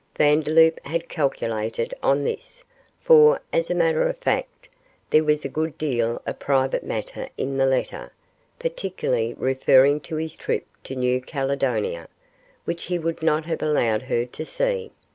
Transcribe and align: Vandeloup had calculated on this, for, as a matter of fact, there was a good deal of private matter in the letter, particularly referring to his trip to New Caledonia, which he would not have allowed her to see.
Vandeloup 0.17 0.83
had 0.83 1.07
calculated 1.07 1.93
on 2.01 2.23
this, 2.23 2.63
for, 2.99 3.39
as 3.53 3.69
a 3.69 3.75
matter 3.75 4.09
of 4.09 4.17
fact, 4.17 4.67
there 5.11 5.23
was 5.23 5.45
a 5.45 5.47
good 5.47 5.77
deal 5.77 6.19
of 6.25 6.39
private 6.39 6.83
matter 6.83 7.29
in 7.37 7.55
the 7.57 7.67
letter, 7.67 8.11
particularly 8.57 9.35
referring 9.37 9.99
to 9.99 10.15
his 10.15 10.35
trip 10.35 10.65
to 10.85 10.95
New 10.95 11.21
Caledonia, 11.21 12.07
which 12.65 12.85
he 12.85 12.97
would 12.97 13.21
not 13.21 13.45
have 13.45 13.61
allowed 13.61 14.01
her 14.01 14.25
to 14.25 14.43
see. 14.43 14.89